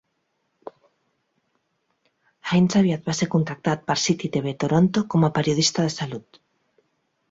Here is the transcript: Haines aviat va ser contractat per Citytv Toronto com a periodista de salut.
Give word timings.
Haines 2.51 2.79
aviat 2.81 3.13
va 3.13 3.17
ser 3.21 3.31
contractat 3.37 3.87
per 3.93 4.01
Citytv 4.09 4.53
Toronto 4.67 5.09
com 5.15 5.31
a 5.31 5.35
periodista 5.41 5.91
de 5.91 5.99
salut. 6.03 6.47